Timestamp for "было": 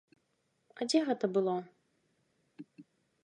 1.35-1.55